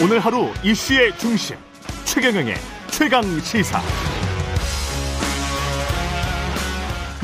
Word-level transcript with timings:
오늘 0.00 0.20
하루 0.20 0.44
이슈의 0.64 1.10
중심 1.18 1.56
최경영의 2.04 2.54
최강 2.86 3.20
시사. 3.40 3.80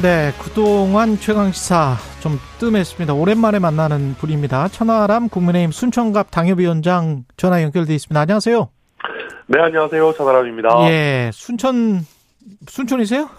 네, 0.03 0.33
그동안 0.43 1.17
최강 1.17 1.53
시사 1.53 1.95
좀 2.21 2.33
뜸했습니다. 2.59 3.15
오랜만에 3.15 3.61
만나는 3.61 4.15
분입니다. 4.15 4.67
천하람 4.69 5.29
국민의힘 5.29 5.71
순천갑 5.71 6.33
당협위원장 6.33 7.23
전화 7.37 7.63
연결돼 7.63 7.95
있습니다. 7.95 8.21
안녕하세요. 8.21 8.69
네, 9.47 9.61
안녕하세요. 9.61 10.13
천하람입니다. 10.15 10.91
예, 10.91 11.31
순천 11.33 12.01
순천이세요? 12.67 13.31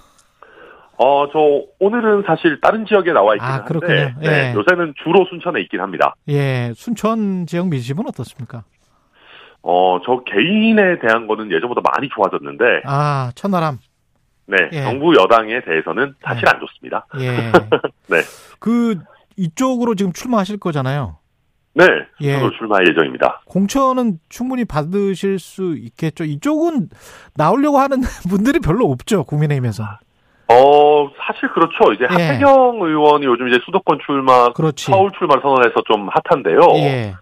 어, 0.98 1.28
저 1.34 1.40
오늘은 1.80 2.24
사실 2.26 2.62
다른 2.62 2.86
지역에 2.86 3.12
나와 3.12 3.34
있긴 3.36 3.46
아, 3.46 3.54
한데 3.56 3.68
그렇군요. 3.68 4.14
예. 4.22 4.30
네, 4.30 4.54
요새는 4.54 4.94
주로 5.04 5.26
순천에 5.30 5.60
있긴 5.64 5.82
합니다. 5.82 6.16
예, 6.30 6.72
순천 6.74 7.48
지역 7.48 7.68
민심은 7.68 8.08
어떻습니까? 8.08 8.64
어, 9.68 10.00
저 10.06 10.22
개인에 10.26 11.00
대한 11.00 11.26
거는 11.26 11.52
예전보다 11.52 11.82
많이 11.84 12.08
좋아졌는데 12.10 12.84
아, 12.86 13.32
천하람. 13.34 13.80
네, 14.46 14.58
예. 14.74 14.84
정부 14.84 15.16
여당에 15.16 15.60
대해서는 15.62 16.14
사실 16.24 16.44
네. 16.46 16.52
안 16.54 16.60
좋습니다. 16.60 17.08
예. 17.20 17.52
네. 18.08 18.22
그 18.60 19.00
이쪽으로 19.38 19.96
지금 19.96 20.14
출마하실 20.14 20.60
거잖아요. 20.60 21.18
네, 21.74 21.84
예. 22.22 22.34
저도 22.34 22.52
출마 22.52 22.78
예정입니다. 22.88 23.42
공천은 23.48 24.20
충분히 24.30 24.66
받으실 24.66 25.40
수 25.40 25.76
있겠죠. 25.76 26.26
이쪽은 26.26 26.90
나오려고 27.36 27.80
하는 27.80 28.02
분들이 28.30 28.60
별로 28.60 28.86
없죠. 28.92 29.24
국민의힘에서. 29.24 29.84
어, 30.48 31.10
사실 31.26 31.50
그렇죠. 31.50 31.92
이제 31.92 32.04
예. 32.04 32.28
하태경 32.28 32.80
의원이 32.84 33.26
요즘 33.26 33.48
이제 33.48 33.60
수도권 33.66 33.98
출마, 34.06 34.54
그렇지. 34.54 34.92
서울 34.92 35.10
출마 35.18 35.42
선언해서 35.42 35.74
좀 35.92 36.08
핫한데요. 36.24 36.60
예. 36.76 37.16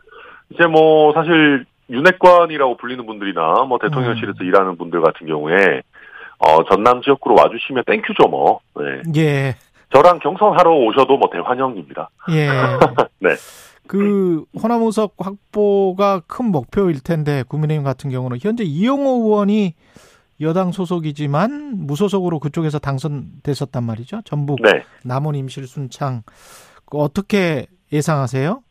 이제 0.49 0.67
뭐 0.67 1.13
사실 1.13 1.65
윤핵관이라고 1.93 2.77
불리는 2.77 3.05
분들이나 3.05 3.65
뭐 3.67 3.77
대통령실에서 3.79 4.37
음. 4.41 4.45
일하는 4.45 4.77
분들 4.77 5.01
같은 5.01 5.27
경우에 5.27 5.81
어, 6.39 6.63
전남 6.69 7.01
지역구로 7.01 7.35
와주시면 7.35 7.83
thank 7.85 8.04
you죠 8.04 8.27
뭐. 8.29 8.59
네. 8.75 9.01
예. 9.15 9.55
저랑 9.93 10.19
경선하러 10.19 10.71
오셔도 10.71 11.17
뭐 11.17 11.29
대환영입니다. 11.31 12.09
예. 12.31 12.47
네. 13.19 13.35
그 13.87 14.43
호남 14.61 14.83
의석 14.83 15.13
확보가 15.19 16.21
큰 16.25 16.45
목표일 16.45 17.01
텐데 17.03 17.43
국민의힘 17.47 17.83
같은 17.83 18.09
경우는 18.09 18.37
현재 18.41 18.63
이용호 18.63 19.25
의원이 19.25 19.75
여당 20.41 20.71
소속이지만 20.71 21.85
무소속으로 21.85 22.39
그쪽에서 22.39 22.79
당선됐었단 22.79 23.83
말이죠. 23.83 24.21
전북 24.25 24.61
네. 24.61 24.83
남원 25.03 25.35
임실 25.35 25.67
순창 25.67 26.23
그 26.85 26.97
어떻게 26.97 27.67
예상하세요? 27.91 28.61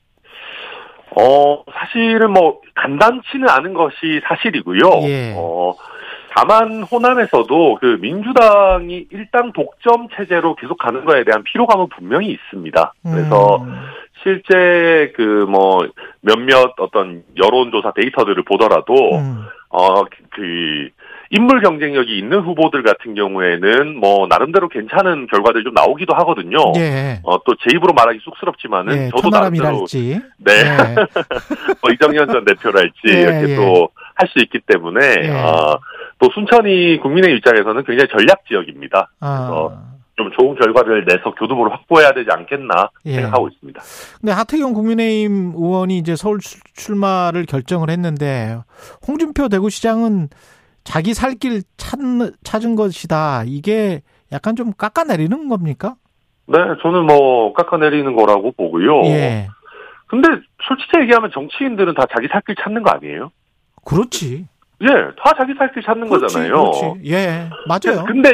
어, 1.17 1.63
사실은 1.73 2.33
뭐 2.33 2.61
간단치는 2.75 3.49
않은 3.49 3.75
것이 3.75 4.21
사실이고요. 4.27 4.81
예. 5.05 5.35
어, 5.37 5.75
다만 6.35 6.83
호남에서도 6.83 7.79
그 7.81 7.99
민주당이 8.01 9.07
일당 9.11 9.53
독점 9.53 10.09
체제로 10.17 10.55
계속 10.55 10.79
가는 10.79 11.05
거에 11.05 11.25
대한 11.25 11.43
피로감은 11.43 11.89
분명히 11.91 12.29
있습니다. 12.31 12.95
그래서 13.03 13.57
음, 13.57 13.75
실제 14.23 15.13
그 15.15 15.45
뭐 15.47 15.87
몇몇 16.23 16.73
어떤 16.79 17.23
여론조사 17.37 17.93
데이터들을 17.93 18.43
보더라도 18.45 18.95
음, 19.17 19.45
어, 19.69 20.05
그, 20.31 20.89
인물 21.35 21.63
경쟁력이 21.63 22.19
있는 22.19 22.41
후보들 22.41 22.83
같은 22.83 23.15
경우에는 23.15 23.99
뭐, 23.99 24.27
나름대로 24.29 24.69
괜찮은 24.69 25.27
결과들이 25.29 25.65
좀 25.65 25.73
나오기도 25.73 26.13
하거든요. 26.15 26.59
예. 26.77 27.21
어, 27.23 27.43
또 27.45 27.55
제 27.55 27.75
입으로 27.75 27.95
말하기 27.95 28.19
쑥스럽지만은 28.23 28.97
예, 28.97 29.11
저도 29.17 29.31
나름대로. 29.31 29.87
네. 30.37 30.53
예. 30.53 30.95
뭐 31.81 31.91
이정현 31.91 32.27
전 32.29 32.45
대표랄지 32.45 32.93
예, 33.09 33.13
이렇게 33.23 33.49
예. 33.53 33.57
또할 33.57 34.29
수 34.31 34.41
있기 34.41 34.61
때문에 34.67 35.01
예. 35.25 35.31
어, 35.31 35.79
또 36.19 36.29
순천이 36.35 37.01
국민의 37.01 37.35
입장에서는 37.37 37.83
굉장히 37.85 38.09
전략 38.11 38.45
지역입니다. 38.47 39.11
아. 39.21 39.79
좀 40.15 40.31
좋은 40.39 40.55
결과를 40.57 41.07
내서 41.07 41.35
교두보를 41.35 41.73
확보해야 41.73 42.13
되지 42.13 42.29
않겠나 42.31 42.91
예. 43.07 43.15
생각하고 43.15 43.49
있습니다. 43.49 43.81
근데 44.21 44.33
하태경 44.33 44.75
국민의힘 44.75 45.53
의원이 45.57 45.97
이제 45.97 46.15
서울 46.15 46.39
출- 46.41 46.61
출마를 46.75 47.47
결정을 47.47 47.89
했는데 47.89 48.59
홍준표 49.09 49.49
대구시장은 49.49 50.29
자기 50.85 51.15
살길 51.15 51.63
찾은 51.77 52.77
것이다. 52.77 53.45
이게 53.47 54.03
약간 54.33 54.57
좀 54.57 54.73
깎아내리는 54.73 55.49
겁니까? 55.49 55.95
네, 56.47 56.59
저는 56.83 57.07
뭐 57.07 57.53
깎아내리는 57.53 58.15
거라고 58.17 58.53
보고요. 58.53 59.03
예. 59.07 59.49
근데 60.09 60.29
솔직히 60.67 60.99
얘기하면 61.01 61.31
정치인들은 61.33 61.95
다 61.95 62.05
자기 62.13 62.29
살 62.29 62.43
길 62.43 62.55
찾는 62.63 62.83
거 62.83 62.91
아니에요? 62.91 63.31
그렇지. 63.85 64.47
예, 64.83 64.87
다 65.23 65.33
자기 65.39 65.55
살 65.55 65.73
길 65.73 65.83
찾는 65.83 66.09
그렇지. 66.09 66.35
거잖아요. 66.35 66.55
그렇지. 66.73 67.11
예. 67.11 67.49
맞아요. 67.67 68.05
근데 68.07 68.31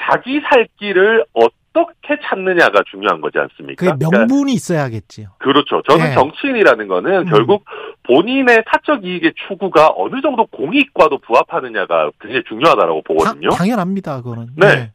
자기 0.00 0.40
살 0.40 0.68
길을 0.78 1.24
어 1.34 1.40
떻게 1.78 2.18
찾느냐가 2.22 2.82
중요한 2.90 3.20
거지 3.20 3.38
않습니까? 3.38 3.76
그 3.78 3.98
그러니까 3.98 4.08
명분이 4.08 4.52
있어야겠지요. 4.52 5.28
그렇죠. 5.38 5.82
저는 5.88 6.10
예. 6.10 6.14
정치인이라는 6.14 6.88
거는 6.88 7.12
음. 7.20 7.24
결국 7.26 7.64
본인의 8.04 8.64
사적 8.70 9.04
이익의 9.04 9.34
추구가 9.46 9.92
어느 9.96 10.20
정도 10.20 10.46
공익과도 10.46 11.18
부합하느냐가 11.18 12.10
굉장히 12.20 12.44
중요하다고 12.48 13.02
보거든요. 13.02 13.50
당, 13.50 13.58
당연합니다. 13.58 14.22
그거는. 14.22 14.48
네. 14.56 14.66
예. 14.66 14.92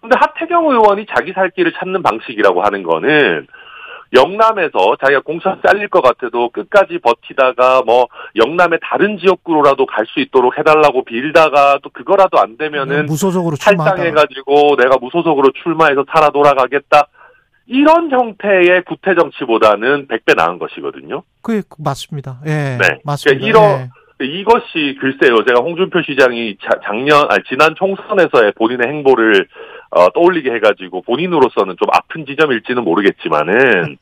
근데 0.00 0.16
하태경 0.18 0.70
의원이 0.70 1.06
자기 1.14 1.32
살 1.32 1.50
길을 1.50 1.74
찾는 1.78 2.02
방식이라고 2.02 2.62
하는 2.62 2.82
거는 2.82 3.46
영남에서 4.12 4.96
자기가 5.00 5.20
공천 5.20 5.60
잘릴 5.64 5.88
것 5.88 6.00
같아도 6.02 6.48
끝까지 6.50 6.98
버티다가 6.98 7.82
뭐 7.86 8.06
영남의 8.36 8.80
다른 8.82 9.18
지역구로라도 9.18 9.86
갈 9.86 10.04
수 10.06 10.18
있도록 10.20 10.58
해달라고 10.58 11.04
빌다가 11.04 11.78
또 11.82 11.90
그거라도 11.90 12.38
안 12.40 12.56
되면은 12.56 13.06
무소속으로. 13.06 13.54
탈당해가지고 13.56 14.76
내가 14.76 14.96
무소속으로 15.00 15.52
출마해서 15.62 16.04
살아 16.12 16.30
돌아가겠다. 16.30 17.06
이런 17.66 18.10
형태의 18.10 18.82
구태 18.86 19.14
정치보다는 19.14 20.08
100배 20.08 20.34
나은 20.36 20.58
것이거든요. 20.58 21.22
그게 21.42 21.62
맞습니다. 21.78 22.40
예. 22.46 22.78
네. 22.80 22.98
맞습니다. 23.04 23.40
그러니까 23.60 23.82
예. 24.20 24.24
이것이 24.26 24.98
글쎄요, 25.00 25.44
제가 25.46 25.60
홍준표 25.60 26.02
시장이 26.02 26.56
자- 26.60 26.80
작년, 26.84 27.26
아니, 27.30 27.42
지난 27.48 27.74
총선에서의 27.76 28.52
본인의 28.58 28.88
행보를 28.88 29.46
어, 29.90 30.08
떠올리게 30.10 30.52
해가지고 30.54 31.02
본인으로서는 31.02 31.76
좀 31.78 31.88
아픈 31.92 32.24
지점일지는 32.26 32.84
모르겠지만은 32.84 33.96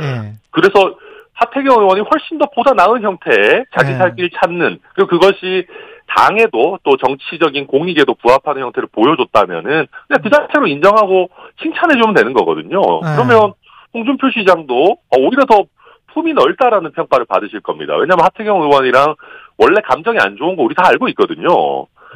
예. 0.00 0.32
그래서 0.50 0.96
하태경 1.34 1.80
의원이 1.80 2.00
훨씬 2.00 2.38
더 2.38 2.46
보다 2.54 2.72
나은 2.74 3.02
형태의 3.02 3.64
자기 3.76 3.92
네. 3.92 3.98
살길 3.98 4.30
찾는 4.30 4.78
그리고 4.94 5.08
그것이 5.10 5.66
당에도 6.06 6.78
또 6.84 6.96
정치적인 6.96 7.66
공익에도 7.66 8.14
부합하는 8.14 8.62
형태를 8.62 8.88
보여줬다면은 8.92 9.86
그냥 10.06 10.22
그 10.22 10.30
자체로 10.30 10.66
인정하고 10.66 11.28
칭찬해주면 11.60 12.14
되는 12.14 12.32
거거든요. 12.34 12.80
네. 13.02 13.14
그러면 13.16 13.52
홍준표 13.92 14.30
시장도 14.30 14.92
어, 14.92 15.16
오히려 15.18 15.44
더 15.46 15.64
품이 16.12 16.32
넓다라는 16.34 16.92
평가를 16.92 17.26
받으실 17.26 17.60
겁니다. 17.60 17.94
왜냐하면 17.96 18.24
하태경 18.24 18.62
의원이랑 18.62 19.14
원래 19.58 19.80
감정이 19.82 20.18
안 20.20 20.36
좋은 20.36 20.54
거 20.56 20.62
우리 20.62 20.74
다 20.74 20.84
알고 20.86 21.08
있거든요. 21.08 21.48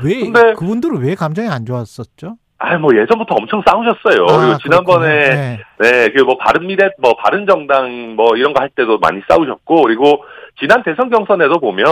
왜 0.05 0.21
근데- 0.21 0.55
그분들은 0.55 1.03
왜 1.03 1.15
감정이 1.17 1.49
안 1.49 1.67
좋았었죠? 1.67 2.37
아, 2.61 2.77
뭐 2.79 2.91
예전부터 2.95 3.35
엄청 3.37 3.63
싸우셨어요. 3.67 4.27
아, 4.29 4.39
그리고 4.41 4.59
지난번에 4.59 5.07
그렇군요. 5.25 5.37
네. 5.41 5.59
네, 5.81 6.09
그뭐 6.11 6.37
바른미래, 6.39 6.91
뭐 7.01 7.15
바른정당 7.17 8.17
뭐 8.17 8.37
이런 8.37 8.53
거 8.53 8.61
할 8.61 8.69
때도 8.71 8.99
많이 8.99 9.21
싸우셨고 9.29 9.83
그리고 9.83 10.25
지난 10.59 10.83
대선 10.83 11.09
경선에도 11.09 11.61
보면 11.61 11.85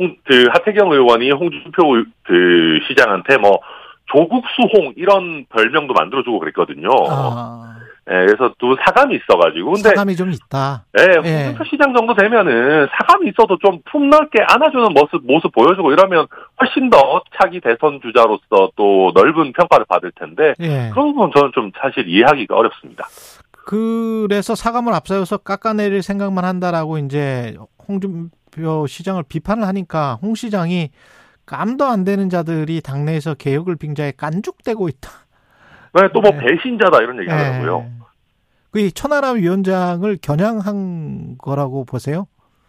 홍, 0.00 0.16
그 0.24 0.46
하태경 0.52 0.90
의원이 0.92 1.30
홍준표 1.32 1.96
의- 1.96 2.04
그 2.22 2.78
시장한테 2.88 3.36
뭐 3.36 3.58
조국 4.06 4.42
수홍 4.56 4.94
이런 4.96 5.44
별명도 5.50 5.92
만들어주고 5.92 6.38
그랬거든요. 6.38 6.88
아, 7.10 7.71
네, 8.04 8.26
그래서 8.26 8.52
또 8.58 8.76
사감이 8.84 9.16
있어가지고 9.16 9.72
근데 9.74 9.90
사감이 9.90 10.16
좀 10.16 10.30
있다. 10.30 10.84
네, 10.92 11.02
예. 11.24 11.44
홍준표 11.44 11.64
시장 11.64 11.94
정도 11.94 12.14
되면은 12.14 12.88
사감이 12.98 13.28
있어도 13.30 13.58
좀 13.58 13.80
품넓게 13.90 14.42
안아주는 14.48 14.92
모습 14.92 15.24
모습 15.24 15.52
보여주고 15.52 15.92
이러면 15.92 16.26
훨씬 16.60 16.90
더 16.90 17.22
차기 17.40 17.60
대선 17.60 18.00
주자로서 18.02 18.72
또 18.74 19.12
넓은 19.14 19.52
평가를 19.52 19.86
받을 19.88 20.10
텐데 20.16 20.54
예. 20.60 20.90
그런 20.92 21.12
부분 21.12 21.30
저는 21.34 21.52
좀 21.54 21.70
사실 21.80 22.08
이해하기가 22.08 22.56
어렵습니다. 22.56 23.06
그래서 23.64 24.56
사감을 24.56 24.92
앞세워서 24.92 25.38
깎아내릴 25.38 26.02
생각만 26.02 26.44
한다라고 26.44 26.98
이제 26.98 27.56
홍준표 27.86 28.86
시장을 28.88 29.22
비판을 29.28 29.64
하니까 29.68 30.18
홍 30.20 30.34
시장이 30.34 30.90
깜도 31.46 31.84
안 31.84 32.04
되는 32.04 32.28
자들이 32.28 32.80
당내에서 32.80 33.34
개혁을 33.34 33.76
빙자해 33.76 34.12
깐죽대고 34.16 34.88
있다. 34.88 35.10
네, 35.94 36.08
또뭐 36.12 36.30
네. 36.30 36.38
배신자다 36.38 36.98
이런 36.98 37.20
얘기 37.20 37.30
하더라고요. 37.30 37.84
예. 37.86 38.02
그 38.70 38.90
천하람 38.90 39.36
위원장을 39.36 40.16
겨냥한 40.22 41.36
거라고 41.38 41.84
보세요? 41.84 42.26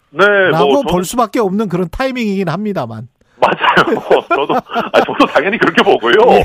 네, 0.09 0.25
라고 0.51 0.73
뭐볼 0.73 0.91
저도 0.91 1.03
수밖에 1.03 1.39
없는 1.39 1.69
그런 1.69 1.87
타이밍이긴 1.89 2.49
합니다만. 2.49 3.07
맞아요. 3.39 3.99
저도 4.29 4.55
아, 4.55 4.99
저도 5.05 5.25
당연히 5.33 5.57
그렇게 5.57 5.81
보고요. 5.81 6.13
예. 6.37 6.43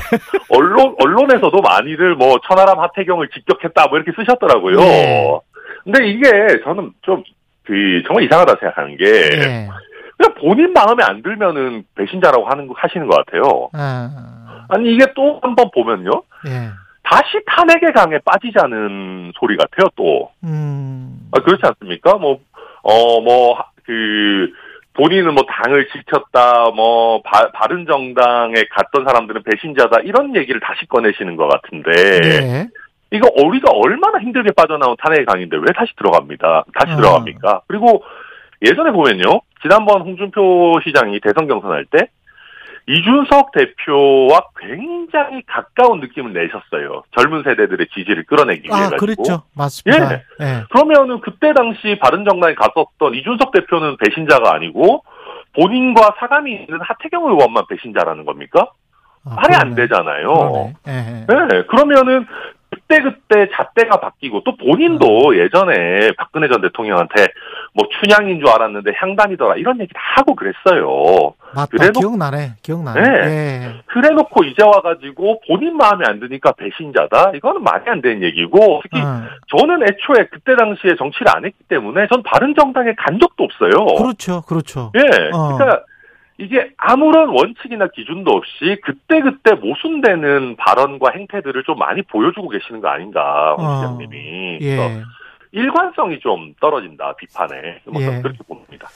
언론 0.49 0.95
언론에서도 0.99 1.61
많이들 1.61 2.15
뭐 2.15 2.39
천하람 2.47 2.79
하태경을 2.79 3.29
직격했다 3.29 3.87
뭐 3.87 3.97
이렇게 3.97 4.11
쓰셨더라고요. 4.15 4.77
네. 4.77 5.39
근데 5.83 6.09
이게 6.09 6.29
저는 6.63 6.93
좀 7.01 7.23
그 7.69 8.01
정말 8.07 8.23
이상하다 8.23 8.55
생각하는 8.59 8.97
게 8.97 9.05
예. 9.05 9.69
그냥 10.17 10.33
본인 10.39 10.73
마음에 10.73 11.03
안 11.03 11.21
들면은 11.21 11.83
배신자라고 11.95 12.47
하는 12.49 12.67
거 12.67 12.73
하시는 12.75 13.07
것 13.07 13.15
같아요. 13.17 13.69
아, 13.73 14.48
아니 14.69 14.93
이게 14.93 15.05
또 15.15 15.39
한 15.41 15.55
번 15.55 15.69
보면요. 15.71 16.09
예. 16.47 16.69
다시 17.03 17.39
탄핵의 17.47 17.91
강에 17.93 18.19
빠지자는 18.25 19.31
소리 19.35 19.57
같아요, 19.57 19.87
또. 19.95 20.29
음. 20.43 21.29
아, 21.31 21.39
그렇지 21.39 21.61
않습니까? 21.65 22.15
뭐, 22.17 22.39
어, 22.83 23.21
뭐, 23.21 23.53
하- 23.55 23.65
그, 23.83 24.51
본인은 24.93 25.33
뭐 25.33 25.43
당을 25.49 25.87
지켰다, 25.89 26.69
뭐, 26.75 27.21
바, 27.23 27.49
바른 27.51 27.85
정당에 27.87 28.53
갔던 28.71 29.05
사람들은 29.05 29.41
배신자다, 29.43 30.01
이런 30.03 30.35
얘기를 30.35 30.59
다시 30.59 30.85
꺼내시는 30.87 31.35
것 31.35 31.47
같은데, 31.47 31.91
예. 32.23 32.67
이거 33.11 33.27
우리가 33.43 33.71
얼마나 33.71 34.19
힘들게 34.19 34.51
빠져나온 34.51 34.95
탄핵의 35.03 35.25
강인데 35.25 35.57
왜 35.57 35.65
다시 35.75 35.91
들어갑니다. 35.95 36.65
다시 36.75 36.93
어. 36.93 36.95
들어갑니까? 36.97 37.61
그리고 37.67 38.03
예전에 38.61 38.91
보면요. 38.91 39.41
지난번 39.63 40.01
홍준표 40.01 40.79
시장이 40.83 41.19
대선 41.21 41.47
경선할 41.47 41.85
때 41.85 42.09
이준석 42.87 43.51
대표와 43.51 44.41
굉장히 44.59 45.43
가까운 45.45 45.99
느낌을 45.99 46.33
내셨어요. 46.33 47.03
젊은 47.15 47.43
세대들의 47.43 47.87
지지를 47.93 48.23
끌어내기 48.25 48.67
위해 48.67 48.73
아, 48.73 48.89
가지고. 48.89 48.97
그랬죠. 48.97 49.43
맞습니다. 49.55 50.13
예. 50.13 50.23
예. 50.41 50.63
그러면은 50.71 51.19
그때 51.21 51.53
당시 51.53 51.99
바른정당에 52.01 52.55
갔었던 52.55 53.13
이준석 53.13 53.51
대표는 53.51 53.97
배신자가 53.97 54.55
아니고 54.55 55.03
본인과 55.53 56.15
사감이 56.19 56.51
있는 56.51 56.79
하태경 56.81 57.25
의원만 57.25 57.65
배신자라는 57.69 58.25
겁니까? 58.25 58.71
아, 59.23 59.35
말이 59.35 59.55
안. 59.55 59.75
되잖아요. 59.75 60.27
그러네. 60.27 60.73
예. 60.87 61.25
네, 61.27 61.63
그러면은 61.67 62.25
그때 62.71 63.01
그때 63.01 63.49
잣대가 63.53 63.99
바뀌고 63.99 64.43
또 64.43 64.55
본인도 64.55 65.37
예전에 65.37 66.11
박근혜 66.17 66.47
전 66.47 66.61
대통령한테 66.61 67.27
뭐 67.73 67.87
춘향인 67.99 68.39
줄 68.39 68.49
알았는데 68.49 68.91
향단이더라 68.95 69.55
이런 69.55 69.79
얘기 69.79 69.93
다 69.93 69.99
하고 70.17 70.35
그랬어요. 70.35 71.33
맞다. 71.55 71.67
그래도- 71.71 71.99
기억나네. 71.99 72.55
기억나네. 72.61 73.01
네. 73.01 73.25
예. 73.27 73.81
그래 73.87 74.09
놓고 74.09 74.43
이제 74.43 74.63
와가지고 74.63 75.41
본인 75.47 75.75
마음에 75.77 76.05
안 76.07 76.19
드니까 76.19 76.51
배신자다? 76.53 77.31
이거는 77.35 77.63
말이 77.63 77.83
안 77.87 78.01
되는 78.01 78.21
얘기고 78.23 78.81
특히 78.83 79.01
어. 79.01 79.21
저는 79.55 79.83
애초에 79.83 80.27
그때 80.31 80.55
당시에 80.55 80.95
정치를 80.97 81.25
안 81.35 81.45
했기 81.45 81.57
때문에 81.67 82.07
전 82.11 82.21
바른 82.23 82.53
정당에 82.55 82.93
간 82.97 83.19
적도 83.19 83.43
없어요. 83.45 83.85
그렇죠. 83.97 84.41
그렇죠. 84.43 84.91
예, 84.95 85.01
어. 85.33 85.57
그러니까 85.57 85.83
이게 86.37 86.69
아무런 86.77 87.29
원칙이나 87.29 87.87
기준도 87.93 88.31
없이 88.31 88.77
그때그때 88.83 89.55
모순되는 89.55 90.55
발언과 90.55 91.11
행태들을 91.15 91.63
좀 91.63 91.77
많이 91.77 92.01
보여주고 92.03 92.47
계시는 92.49 92.79
거 92.79 92.87
아닌가, 92.87 93.55
홍 93.57 93.65
어. 93.65 93.75
시장님이. 93.77 94.59
예. 94.61 95.03
일관성이 95.51 96.19
좀 96.19 96.53
떨어진다, 96.61 97.15
비판에. 97.17 97.81
뭐 97.85 98.01
예. 98.01 98.21
그렇게 98.21 98.37
봅니다. 98.47 98.87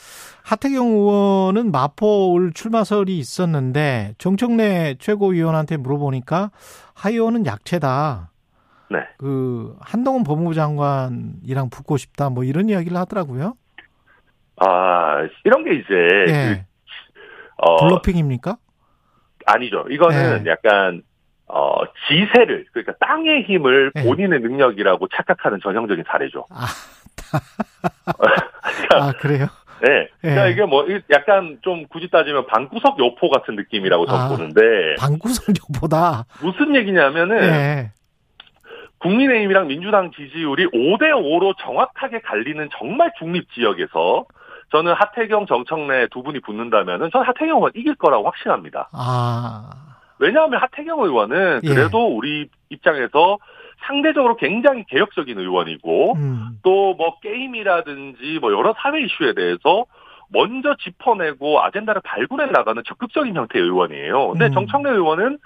하태경 0.43 0.87
의원은 0.87 1.71
마포올 1.71 2.53
출마설이 2.53 3.17
있었는데 3.17 4.15
정청래 4.17 4.95
최고위원한테 4.99 5.77
물어보니까 5.77 6.51
하 6.93 7.09
의원은 7.09 7.45
약체다. 7.45 8.29
네. 8.89 8.99
그 9.17 9.75
한동훈 9.79 10.23
법무부 10.23 10.53
장관이랑 10.53 11.69
붙고 11.71 11.97
싶다. 11.97 12.29
뭐 12.29 12.43
이런 12.43 12.69
이야기를 12.69 12.95
하더라고요. 12.97 13.55
아, 14.57 15.27
이런 15.45 15.63
게 15.63 15.73
이제, 15.75 15.93
예. 16.27 16.65
그, 17.07 17.15
어, 17.57 17.87
블러핑입니까? 17.87 18.57
아니죠. 19.47 19.85
이거는 19.89 20.45
예. 20.45 20.49
약간, 20.49 21.01
어, 21.47 21.77
지세를, 22.07 22.67
그러니까 22.71 22.93
땅의 22.99 23.43
힘을 23.43 23.91
예. 23.95 24.03
본인의 24.03 24.41
능력이라고 24.41 25.07
착각하는 25.07 25.59
전형적인 25.63 26.03
사례죠. 26.07 26.45
아, 26.51 26.65
아 28.95 29.11
그래요? 29.13 29.47
네. 29.83 30.07
그러니까 30.21 30.47
예. 30.47 30.51
이게 30.51 30.63
뭐, 30.65 30.85
이- 30.87 31.01
약간 31.11 31.57
좀 31.61 31.85
굳이 31.87 32.09
따지면 32.09 32.47
방구석 32.47 32.97
여포 32.99 33.29
같은 33.29 33.55
느낌이라고 33.57 34.05
저는 34.05 34.21
아. 34.21 34.27
보는데, 34.29 34.61
방구석 34.97 35.47
여보다. 35.75 36.25
무슨 36.41 36.73
얘기냐면은, 36.75 37.43
예. 37.43 37.91
국민의힘이랑 38.99 39.67
민주당 39.67 40.11
지지율이 40.11 40.67
5대 40.67 41.11
5로 41.11 41.53
정확하게 41.59 42.21
갈리는 42.21 42.69
정말 42.77 43.11
중립 43.19 43.51
지역에서 43.53 44.25
저는 44.71 44.93
하태경, 44.93 45.45
정청래 45.45 46.07
두 46.07 46.23
분이 46.23 46.39
붙는다면은 46.39 47.09
저는 47.11 47.27
하태경 47.27 47.57
의원 47.57 47.71
이길 47.75 47.95
거라고 47.95 48.25
확신합니다. 48.25 48.89
아, 48.93 49.69
왜냐하면 50.19 50.61
하태경 50.61 51.01
의원은 51.01 51.61
예. 51.63 51.67
그래도 51.67 52.07
우리 52.15 52.47
입장에서 52.69 53.37
상대적으로 53.85 54.35
굉장히 54.35 54.83
개혁적인 54.87 55.37
의원이고 55.37 56.13
음, 56.15 56.59
또뭐 56.63 57.19
게임이라든지 57.19 58.39
뭐 58.39 58.51
여러 58.51 58.73
사회 58.77 59.01
이슈에 59.01 59.33
대해서 59.33 59.85
먼저 60.29 60.75
짚어내고 60.75 61.61
아젠다를 61.61 62.01
발굴해 62.03 62.47
나가는 62.47 62.81
적극적인 62.85 63.35
형태의 63.35 63.63
의원이에요. 63.63 64.29
근데 64.29 64.47
음. 64.47 64.53
정청래 64.53 64.91
의원은 64.91 65.37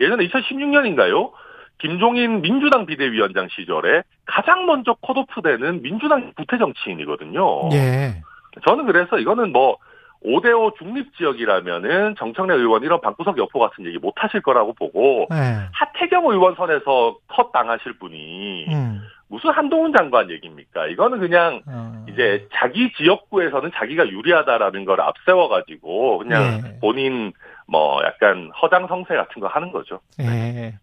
예전에 0.00 0.26
2016년인가요? 0.28 1.32
김종인 1.78 2.42
민주당 2.42 2.84
비대위원장 2.84 3.48
시절에 3.50 4.02
가장 4.26 4.66
먼저 4.66 4.94
컷오프되는 5.00 5.82
민주당 5.82 6.32
구태 6.36 6.58
정치인이거든요. 6.58 7.70
예. 7.72 8.20
저는 8.66 8.86
그래서 8.86 9.18
이거는 9.18 9.52
뭐 9.52 9.78
5대5 10.24 10.76
중립 10.76 11.16
지역이라면은 11.16 12.14
정청래 12.18 12.54
의원 12.54 12.82
이런 12.82 13.00
방구석 13.00 13.38
여포 13.38 13.58
같은 13.58 13.86
얘기 13.86 13.98
못 13.98 14.12
하실 14.16 14.42
거라고 14.42 14.74
보고 14.74 15.26
예. 15.32 15.68
하태경 15.72 16.26
의원 16.26 16.54
선에서 16.56 17.16
컷 17.28 17.52
당하실 17.52 17.94
분이 17.98 18.66
음, 18.68 19.00
무슨 19.28 19.50
한동훈 19.50 19.92
장관 19.96 20.30
얘기입니까? 20.30 20.88
이거는 20.88 21.20
그냥 21.20 21.62
어. 21.66 22.04
이제 22.08 22.46
자기 22.52 22.92
지역구에서는 22.98 23.70
자기가 23.74 24.08
유리하다라는 24.08 24.84
걸 24.84 25.00
앞세워 25.00 25.48
가지고 25.48 26.18
그냥 26.18 26.62
예. 26.64 26.78
본인 26.80 27.32
뭐 27.66 28.02
약간 28.04 28.50
허장성세 28.60 29.14
같은 29.14 29.40
거 29.40 29.46
하는 29.46 29.70
거죠. 29.72 30.00
예. 30.20 30.74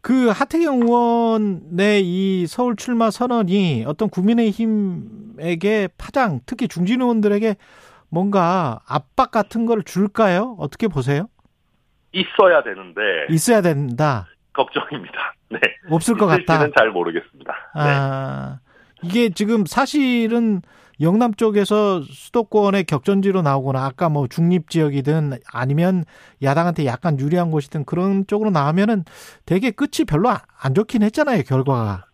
그 0.00 0.28
하태경 0.28 0.82
의원의 0.82 2.02
이 2.04 2.46
서울 2.46 2.76
출마 2.76 3.10
선언이 3.10 3.84
어떤 3.86 4.08
국민의힘에게 4.08 5.88
파장, 5.98 6.40
특히 6.46 6.68
중진 6.68 7.02
의원들에게 7.02 7.56
뭔가 8.10 8.80
압박 8.86 9.30
같은 9.30 9.66
걸 9.66 9.82
줄까요? 9.82 10.56
어떻게 10.58 10.88
보세요? 10.88 11.28
있어야 12.12 12.62
되는데 12.62 13.00
있어야 13.30 13.62
된다. 13.62 14.26
걱정입니다. 14.52 15.34
네. 15.50 15.60
없을 15.88 16.16
것 16.16 16.26
같다. 16.26 16.68
잘 16.76 16.90
모르겠습니다. 16.90 17.52
네. 17.76 17.80
아, 17.80 18.58
이게 19.02 19.30
지금 19.30 19.64
사실은 19.64 20.60
영남 21.00 21.32
쪽에서 21.34 22.02
수도권의 22.02 22.84
격전지로 22.84 23.40
나오거나 23.42 23.84
아까 23.86 24.08
뭐 24.10 24.26
중립 24.28 24.68
지역이든 24.68 25.38
아니면 25.52 26.04
야당한테 26.42 26.84
약간 26.84 27.18
유리한 27.18 27.50
곳이든 27.50 27.84
그런 27.86 28.26
쪽으로 28.26 28.50
나오면은 28.50 29.04
되게 29.46 29.70
끝이 29.70 30.04
별로 30.06 30.28
안- 30.28 30.38
안 30.60 30.74
좋긴 30.74 31.02
했잖아요, 31.04 31.42
결과가. 31.44 32.04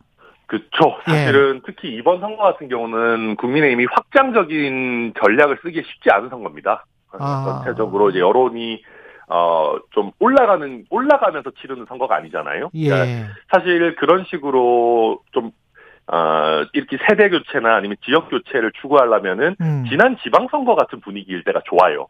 그쵸. 0.47 0.99
예. 1.09 1.13
사실은 1.13 1.61
특히 1.67 1.89
이번 1.95 2.21
선거 2.21 2.43
같은 2.43 2.69
경우는 2.69 3.37
국민의힘이 3.37 3.87
확장적인 3.91 5.15
전략을 5.21 5.59
쓰기 5.63 5.83
쉽지 5.83 6.11
않은 6.11 6.29
선거입니다. 6.29 6.85
아. 7.13 7.63
전체적으로 7.65 8.11
이제 8.11 8.21
여론이 8.21 8.83
어, 9.29 9.77
좀 9.91 10.13
올라가는, 10.21 10.85
올라가면서 10.89 11.51
치르는 11.61 11.87
선거가 11.89 12.17
아니잖아요. 12.17 12.71
그러니까 12.71 13.07
예. 13.07 13.27
사실 13.51 13.97
그런 13.97 14.25
식으로 14.29 15.21
좀, 15.33 15.51
어, 16.07 16.65
이렇게 16.73 16.97
세대 17.09 17.29
교체나 17.29 17.75
아니면 17.75 17.97
지역 18.05 18.31
교체를 18.31 18.71
추구하려면은 18.81 19.57
음, 19.61 19.85
지난 19.89 20.17
지방선거 20.23 20.77
같은 20.77 21.01
분위기일 21.01 21.43
때가 21.43 21.61
좋아요. 21.65 22.07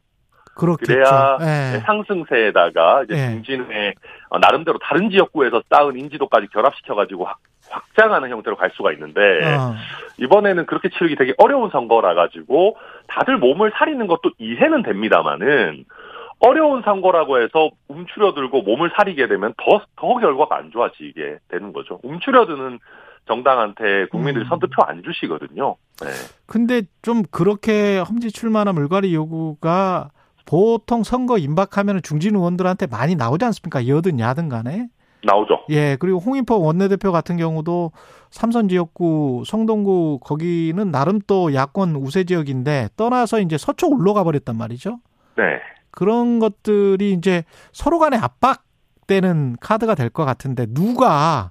그렇겠죠. 0.56 0.92
그래야 0.92 1.38
예. 1.40 1.80
상승세에다가 1.80 3.04
이제 3.04 3.14
예. 3.14 3.30
중진의 3.30 3.94
어, 4.28 4.38
나름대로 4.38 4.78
다른 4.78 5.08
지역구에서 5.10 5.62
쌓은 5.70 5.98
인지도까지 5.98 6.48
결합시켜가지고 6.48 7.28
확, 7.70 7.86
확장하는 7.96 8.30
형태로 8.30 8.56
갈 8.56 8.70
수가 8.74 8.92
있는데 8.92 9.20
어, 9.20 9.74
이번에는 10.18 10.66
그렇게 10.66 10.88
치르기 10.90 11.16
되게 11.16 11.34
어려운 11.38 11.70
선거라 11.70 12.14
가지고 12.14 12.76
다들 13.08 13.38
몸을 13.38 13.72
사리는 13.74 14.06
것도 14.06 14.30
이해는 14.38 14.82
됩니다만은 14.82 15.84
어려운 16.38 16.82
선거라고 16.82 17.40
해서 17.40 17.70
움츠려들고 17.88 18.62
몸을 18.62 18.92
사리게 18.94 19.26
되면 19.28 19.54
더, 19.56 19.80
더 19.96 20.14
결과가 20.18 20.56
안 20.56 20.70
좋아지게 20.70 21.38
되는 21.48 21.72
거죠. 21.72 21.98
움츠려드는 22.02 22.78
정당한테 23.26 24.06
국민들이 24.06 24.44
음. 24.44 24.48
선투표 24.48 24.82
안 24.84 25.02
주시거든요. 25.02 25.76
네. 26.00 26.08
근데 26.46 26.82
좀 27.02 27.22
그렇게 27.30 27.98
험지 27.98 28.30
출마나 28.32 28.72
물갈이 28.72 29.14
요구가 29.14 30.10
보통 30.44 31.02
선거 31.02 31.38
임박하면 31.38 32.02
중진 32.02 32.36
의원들한테 32.36 32.86
많이 32.86 33.16
나오지 33.16 33.44
않습니까? 33.46 33.88
여든 33.88 34.20
야든 34.20 34.48
간에. 34.48 34.88
나오죠. 35.24 35.64
예, 35.70 35.96
그리고 35.98 36.18
홍인포 36.18 36.60
원내대표 36.60 37.10
같은 37.12 37.36
경우도 37.36 37.92
삼선 38.30 38.68
지역구 38.68 39.42
성동구 39.46 40.20
거기는 40.22 40.90
나름 40.90 41.20
또 41.26 41.52
야권 41.54 41.96
우세 41.96 42.24
지역인데 42.24 42.90
떠나서 42.96 43.40
이제 43.40 43.56
서초 43.58 43.88
올라가 43.90 44.22
버렸단 44.24 44.56
말이죠. 44.56 44.98
네. 45.36 45.44
그런 45.90 46.38
것들이 46.38 47.12
이제 47.12 47.44
서로 47.72 47.98
간에 47.98 48.16
압박되는 48.18 49.56
카드가 49.60 49.94
될 49.94 50.10
것 50.10 50.24
같은데 50.24 50.66
누가 50.66 51.50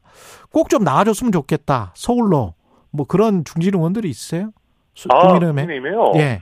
꼭 0.51 0.69
좀 0.69 0.83
나와줬으면 0.83 1.31
좋겠다. 1.31 1.91
서울로 1.95 2.53
뭐 2.91 3.05
그런 3.07 3.43
중진 3.43 3.73
의원들이 3.75 4.09
있어요? 4.09 4.51
아, 5.09 5.17
국민의힘에. 5.27 5.61
국민의힘이요? 5.63 6.11
예. 6.17 6.39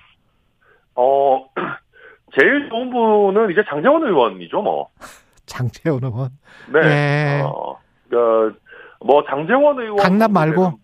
어, 0.96 1.46
제일 2.40 2.70
좋은 2.70 2.92
분은 2.92 3.52
이제 3.52 3.62
장재원 3.70 4.04
의원이죠, 4.04 4.62
뭐. 4.62 4.90
장재원 5.46 6.04
의원. 6.04 6.30
네. 6.72 6.80
예. 6.84 7.42
어, 7.44 7.78
그, 8.10 8.56
뭐, 9.00 9.24
장재원 9.30 9.80
의원. 9.80 9.98
강남 9.98 10.34
말고? 10.34 10.80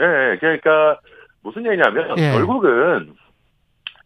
예, 0.00 0.04
예. 0.04 0.38
그러니까, 0.38 1.00
무슨 1.42 1.64
얘기냐면, 1.66 2.18
예. 2.18 2.32
결국은, 2.32 3.14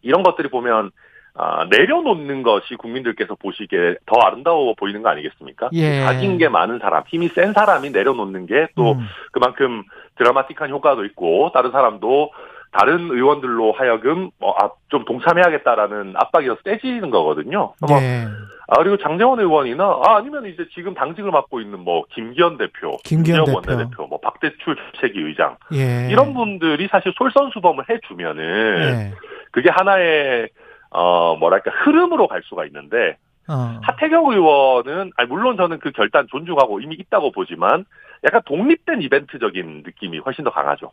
이런 0.01 0.23
것들이 0.23 0.49
보면, 0.49 0.91
아, 1.37 1.65
내려놓는 1.69 2.43
것이 2.43 2.75
국민들께서 2.75 3.35
보시기에 3.35 3.95
더 4.05 4.19
아름다워 4.21 4.73
보이는 4.75 5.01
거 5.01 5.09
아니겠습니까? 5.09 5.69
예. 5.73 6.01
가진 6.01 6.37
게 6.37 6.47
많은 6.47 6.79
사람, 6.79 7.03
힘이 7.07 7.27
센 7.29 7.51
사람이 7.51 7.89
내려놓는 7.89 8.45
게또 8.45 8.93
음. 8.93 9.05
그만큼 9.33 9.83
드라마틱한 10.17 10.69
효과도 10.69 11.03
있고, 11.05 11.51
다른 11.53 11.71
사람도 11.71 12.31
다른 12.77 13.09
의원들로 13.09 13.71
하여금 13.71 14.29
뭐, 14.37 14.53
아, 14.59 14.69
좀 14.89 15.05
동참해야겠다라는 15.05 16.13
압박이 16.17 16.47
더 16.47 16.57
세지는 16.65 17.09
거거든요. 17.09 17.73
뭐, 17.87 18.01
예. 18.01 18.25
아, 18.67 18.77
그리고 18.79 18.97
장재원 18.97 19.39
의원이나, 19.39 19.83
아, 19.85 20.17
아니면 20.17 20.45
이제 20.45 20.65
지금 20.73 20.93
당직을 20.93 21.31
맡고 21.31 21.61
있는 21.61 21.79
뭐, 21.79 22.03
김기현 22.13 22.57
대표, 22.57 22.97
김기현 23.05 23.45
대표. 23.45 23.55
원내대표, 23.55 24.07
뭐, 24.07 24.19
박대출 24.19 24.75
주책위 24.75 25.21
의장, 25.21 25.55
예. 25.73 26.09
이런 26.11 26.33
분들이 26.33 26.87
사실 26.91 27.13
솔선수범을 27.17 27.85
해주면은, 27.89 28.79
예. 28.81 29.13
그게 29.51 29.69
하나의, 29.69 30.49
어, 30.89 31.37
뭐랄까, 31.37 31.71
흐름으로 31.71 32.27
갈 32.27 32.41
수가 32.43 32.65
있는데, 32.65 33.17
어. 33.47 33.79
하태경 33.83 34.31
의원은, 34.31 35.11
아니, 35.15 35.29
물론 35.29 35.55
저는 35.55 35.79
그 35.79 35.91
결단 35.91 36.27
존중하고 36.29 36.81
이미 36.81 36.95
있다고 36.95 37.31
보지만, 37.31 37.85
약간 38.25 38.41
독립된 38.45 39.01
이벤트적인 39.01 39.83
느낌이 39.85 40.19
훨씬 40.19 40.43
더 40.43 40.49
강하죠. 40.49 40.91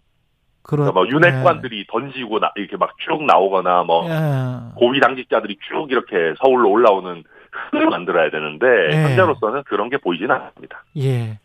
그러니까 0.63 0.93
뭐, 0.93 1.09
윤핵관들이 1.09 1.87
던지고, 1.91 2.39
나, 2.41 2.53
이렇게 2.57 2.77
막 2.77 2.91
쭉 2.99 3.25
나오거나, 3.25 3.83
뭐, 3.85 4.09
예. 4.09 4.75
고위 4.77 5.01
당직자들이 5.01 5.59
쭉 5.69 5.91
이렇게 5.91 6.35
서울로 6.43 6.71
올라오는 6.71 7.25
흐름을 7.71 7.91
만들어야 7.91 8.31
되는데 8.31 8.67
네. 8.91 9.03
현재로서는 9.05 9.65
그런 9.65 9.91
게 9.91 9.99
보이지는 9.99 10.31
않습니다. 10.31 10.85
예. 10.99 11.39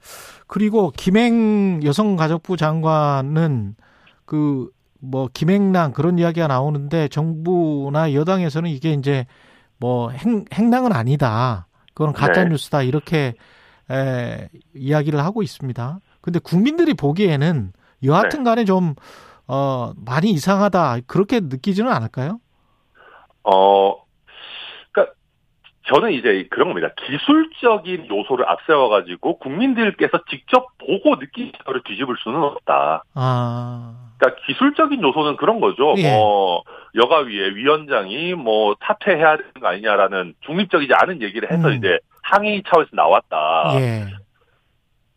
그리고 0.48 0.92
김행 0.96 1.82
여성가족부 1.84 2.56
장관은 2.58 3.76
그 4.26 4.70
뭐 5.00 5.30
김행랑 5.32 5.94
그런 5.94 6.18
이야기가 6.18 6.48
나오는데 6.48 7.08
정부나 7.10 8.14
여당에서는 8.14 8.70
이게 8.70 8.94
이제 8.94 9.26
뭐 9.78 10.10
행, 10.10 10.46
행랑은 10.54 10.92
아니다. 10.92 11.68
그건 11.94 12.14
가짜 12.14 12.44
네. 12.44 12.50
뉴스다 12.50 12.84
이렇게 12.84 13.34
에, 13.90 14.50
이야기를 14.76 15.20
하고 15.20 15.44
있습니다. 15.44 16.00
근데 16.22 16.40
국민들이 16.40 16.94
보기에는 16.94 17.72
여하튼 18.04 18.44
간에 18.44 18.66
좀 18.66 18.96
어, 19.48 19.94
많이 20.06 20.32
이상하다. 20.32 20.98
그렇게 21.08 21.40
느끼지는 21.40 21.92
않을까요? 21.92 22.40
어, 23.44 23.96
그러니까 24.92 25.14
저는 25.88 26.12
이제 26.12 26.48
그런 26.50 26.68
겁니다. 26.70 26.94
기술적인 27.06 28.10
요소를 28.10 28.48
앞세워가지고 28.48 29.40
국민들께서 29.40 30.20
직접 30.30 30.68
보고 30.80 31.16
느끼는 31.16 31.54
거를 31.66 31.82
뒤집을 31.84 32.16
수는 32.24 32.44
없다. 32.44 33.04
아. 33.16 33.96
그러니까 34.18 34.42
기술적인 34.46 35.02
요소는 35.02 35.38
그런 35.38 35.62
거죠. 35.62 35.94
예. 35.98 36.12
뭐 36.12 36.64
여가위의 36.96 37.56
위원장이 37.56 38.34
뭐 38.34 38.76
사퇴해야 38.82 39.38
되는 39.38 39.52
거 39.62 39.68
아니냐라는 39.68 40.34
중립적이지 40.42 40.92
않은 40.94 41.22
얘기를 41.22 41.50
해서 41.52 41.70
음. 41.70 41.76
이제 41.76 42.00
항의 42.24 42.64
차원에서 42.68 42.90
나왔다. 42.94 43.80
예. 43.80 44.06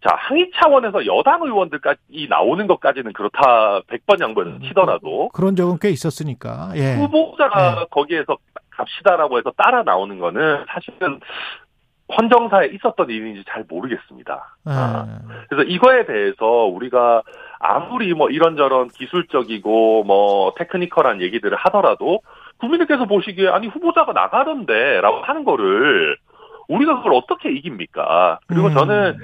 자, 0.07 0.15
항의 0.17 0.51
차원에서 0.55 1.05
여당 1.07 1.43
의원들까지 1.43 2.27
나오는 2.29 2.67
것까지는 2.67 3.13
그렇다 3.13 3.81
100번 3.81 4.21
양보해서 4.21 4.59
치더라도 4.61 5.29
그런 5.29 5.55
적은 5.55 5.79
꽤 5.81 5.91
있었으니까. 5.91 6.71
예. 6.77 6.95
후보자가 6.95 7.75
네. 7.75 7.87
거기에서 7.91 8.39
갑시다라고 8.71 9.39
해서 9.39 9.53
따라 9.57 9.83
나오는 9.83 10.19
거는 10.19 10.65
사실은 10.69 11.21
헌정사에 12.17 12.69
있었던 12.69 13.11
일인지 13.11 13.45
잘 13.47 13.65
모르겠습니다. 13.69 14.57
아, 14.65 15.07
예. 15.07 15.35
그래서 15.49 15.69
이거에 15.69 16.07
대해서 16.07 16.47
우리가 16.47 17.23
아무리 17.59 18.15
뭐 18.15 18.31
이런저런 18.31 18.89
기술적이고 18.89 20.05
뭐 20.05 20.55
테크니컬한 20.57 21.21
얘기들을 21.21 21.57
하더라도 21.59 22.21
국민들께서 22.59 23.05
보시기에 23.05 23.49
아니 23.49 23.67
후보자가 23.67 24.13
나가던데라고 24.13 25.19
하는 25.19 25.45
거를 25.45 26.17
우리가 26.69 26.99
그걸 26.99 27.15
어떻게 27.15 27.53
이깁니까? 27.53 28.39
그리고 28.47 28.69
음. 28.69 28.75
저는 28.75 29.19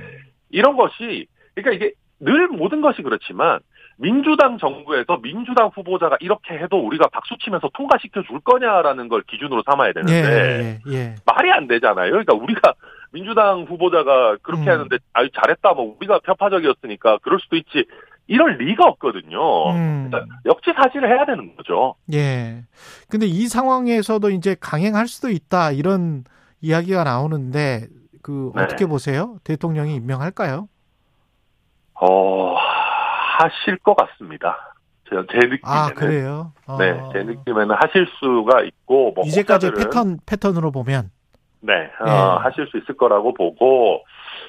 이런 0.50 0.76
것이 0.76 1.26
그러니까 1.54 1.74
이게 1.74 1.94
늘 2.20 2.48
모든 2.48 2.80
것이 2.80 3.02
그렇지만 3.02 3.60
민주당 3.98 4.58
정부에서 4.58 5.18
민주당 5.22 5.68
후보자가 5.68 6.16
이렇게 6.20 6.54
해도 6.54 6.78
우리가 6.78 7.08
박수 7.08 7.36
치면서 7.42 7.70
통과시켜 7.72 8.22
줄 8.22 8.40
거냐라는 8.40 9.08
걸 9.08 9.22
기준으로 9.22 9.62
삼아야 9.64 9.92
되는데 9.92 10.12
예, 10.14 10.80
예, 10.86 10.92
예. 10.92 11.14
말이 11.24 11.50
안 11.50 11.66
되잖아요. 11.66 12.10
그러니까 12.10 12.34
우리가 12.34 12.74
민주당 13.12 13.62
후보자가 13.62 14.36
그렇게 14.42 14.64
음. 14.64 14.68
하는데 14.68 14.96
아유 15.14 15.28
잘했다 15.34 15.72
뭐 15.72 15.96
우리가 15.98 16.20
편파적이었으니까 16.20 17.18
그럴 17.22 17.38
수도 17.40 17.56
있지 17.56 17.86
이럴 18.26 18.56
리가 18.58 18.84
없거든요. 18.84 19.70
음. 19.70 20.10
그러니까 20.10 20.34
역지사지를 20.44 21.08
해야 21.08 21.24
되는 21.24 21.56
거죠. 21.56 21.94
예. 22.12 22.64
근데 23.08 23.26
이 23.26 23.46
상황에서도 23.46 24.28
이제 24.30 24.56
강행할 24.60 25.06
수도 25.06 25.30
있다 25.30 25.72
이런 25.72 26.24
이야기가 26.60 27.04
나오는데 27.04 27.86
그 28.26 28.50
네. 28.56 28.64
어떻게 28.64 28.86
보세요? 28.86 29.36
대통령이 29.44 29.94
임명할까요? 29.94 30.68
어 31.94 32.54
하실 33.38 33.78
것 33.78 33.96
같습니다. 33.96 34.74
제, 35.08 35.14
제 35.30 35.38
느낌에는 35.38 35.60
아 35.62 35.90
그래요? 35.90 36.52
어. 36.66 36.76
네, 36.76 37.00
제 37.12 37.22
느낌에는 37.22 37.76
하실 37.78 38.08
수가 38.18 38.62
있고 38.62 39.12
뭐 39.12 39.24
이제까지 39.24 39.70
패턴 39.70 40.18
패턴으로 40.26 40.72
보면 40.72 41.12
네, 41.60 41.72
어, 42.00 42.06
예. 42.06 42.42
하실 42.42 42.66
수 42.68 42.78
있을 42.78 42.96
거라고 42.96 43.32
보고, 43.34 44.04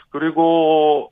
그리고, 0.09 1.11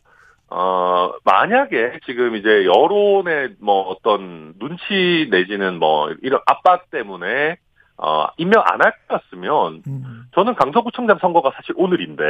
어, 0.50 1.12
만약에 1.24 2.00
지금 2.06 2.36
이제 2.36 2.66
여론의 2.66 3.56
뭐 3.60 3.82
어떤 3.90 4.54
눈치 4.60 5.28
내지는 5.32 5.80
뭐 5.80 6.12
이런 6.22 6.42
압박 6.46 6.92
때문에, 6.92 7.58
어, 7.98 8.26
임명 8.38 8.62
안할 8.66 8.94
거였으면, 9.08 9.84
음. 9.88 10.24
저는 10.34 10.56
강서구청장 10.56 11.18
선거가 11.20 11.52
사실 11.56 11.74
오늘인데, 11.78 12.24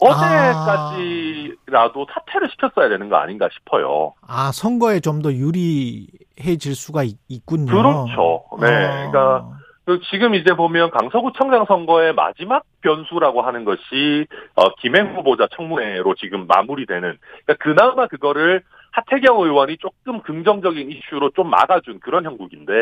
어제까지라도 0.00 2.06
사퇴를 2.12 2.48
시켰어야 2.50 2.88
되는 2.88 3.08
거 3.08 3.16
아닌가 3.16 3.48
싶어요. 3.52 4.14
아 4.26 4.50
선거에 4.52 5.00
좀 5.00 5.20
더 5.20 5.30
유리해질 5.30 6.74
수가 6.74 7.02
있, 7.02 7.18
군요 7.44 7.70
그렇죠. 7.70 8.44
네, 8.58 8.68
그러니까 9.10 9.46
그 9.84 10.00
지금 10.10 10.34
이제 10.34 10.54
보면 10.54 10.90
강서구청장 10.90 11.66
선거의 11.66 12.14
마지막 12.14 12.62
변수라고 12.80 13.42
하는 13.42 13.66
것이 13.66 14.26
어, 14.54 14.74
김행 14.76 15.14
후보자 15.14 15.46
청문회로 15.54 16.14
지금 16.14 16.46
마무리되는 16.46 17.18
그러니까 17.44 17.54
그나마 17.62 18.06
그거를 18.06 18.62
하태경 18.92 19.40
의원이 19.40 19.76
조금 19.78 20.20
긍정적인 20.22 20.90
이슈로 20.90 21.30
좀 21.30 21.48
막아준 21.48 22.00
그런 22.00 22.24
형국인데 22.24 22.72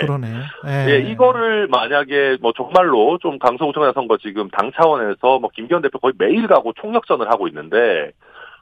그러네. 0.00 0.28
예. 0.66 0.90
예, 0.90 0.98
이거를 1.10 1.68
만약에 1.68 2.38
뭐 2.40 2.52
정말로 2.52 3.18
좀 3.18 3.38
강서구청장 3.38 3.92
선거 3.94 4.18
지금 4.18 4.48
당 4.50 4.70
차원에서 4.72 5.38
뭐 5.38 5.50
김기현 5.54 5.82
대표 5.82 5.98
거의 5.98 6.12
매일 6.18 6.46
가고 6.46 6.72
총력전을 6.74 7.30
하고 7.30 7.48
있는데 7.48 8.10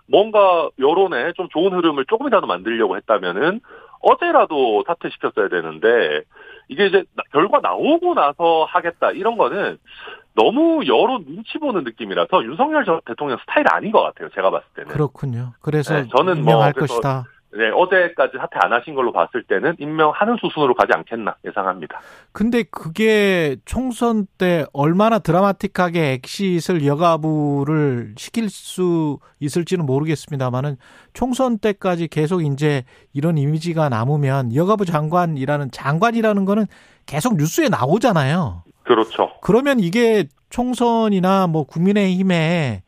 뭔가 0.08 0.68
여론에 0.78 1.32
좀 1.32 1.48
좋은 1.48 1.72
흐름을 1.72 2.04
조금이라도 2.06 2.46
만들려고 2.46 2.96
했다면은 2.96 3.60
어제라도 4.00 4.84
사퇴시켰어야 4.86 5.48
되는데 5.48 6.22
이게 6.68 6.86
이제 6.86 7.04
나- 7.16 7.22
결과 7.32 7.60
나오고 7.60 8.14
나서 8.14 8.64
하겠다 8.68 9.10
이런 9.12 9.36
거는 9.36 9.78
너무 10.34 10.86
여론 10.86 11.24
눈치 11.24 11.58
보는 11.58 11.84
느낌이라서 11.84 12.44
윤석열 12.44 12.84
전 12.84 13.00
대통령 13.04 13.38
스타일이 13.38 13.66
아닌 13.70 13.92
것 13.92 14.02
같아요. 14.02 14.28
제가 14.34 14.50
봤을 14.50 14.66
때는. 14.74 14.88
그렇군요. 14.90 15.52
그래서 15.60 15.94
네, 15.94 16.08
저는 16.16 16.42
뭐 16.42 16.52
임명할 16.52 16.72
그래서 16.72 16.94
것이다. 16.94 17.24
네, 17.54 17.68
어제까지 17.68 18.38
사퇴 18.38 18.58
안 18.62 18.72
하신 18.72 18.94
걸로 18.94 19.12
봤을 19.12 19.42
때는 19.42 19.76
임명하는 19.78 20.38
수순으로 20.40 20.72
가지 20.72 20.92
않겠나 20.94 21.36
예상합니다. 21.44 22.00
근데 22.32 22.62
그게 22.62 23.56
총선 23.66 24.26
때 24.38 24.64
얼마나 24.72 25.18
드라마틱하게 25.18 26.12
exit를 26.24 26.86
여가부를 26.86 28.14
시킬 28.16 28.48
수 28.48 29.18
있을지는 29.38 29.84
모르겠습니다만은 29.84 30.76
총선 31.12 31.58
때까지 31.58 32.08
계속 32.08 32.40
이제 32.40 32.84
이런 33.12 33.36
이미지가 33.36 33.90
남으면 33.90 34.54
여가부 34.54 34.86
장관이라는 34.86 35.72
장관이라는 35.72 36.46
거는 36.46 36.64
계속 37.04 37.36
뉴스에 37.36 37.68
나오잖아요. 37.68 38.62
그렇죠. 38.94 39.32
그러면 39.40 39.80
이게 39.80 40.24
총선이나 40.50 41.46
뭐 41.46 41.64
국민의힘에 41.64 42.82